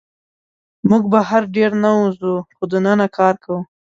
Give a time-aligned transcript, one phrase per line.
[0.89, 3.59] موږ بهر ډېر نه وځو، خو دننه کار کوو.